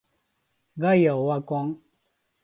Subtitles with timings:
[0.79, 1.79] ガイアオワコン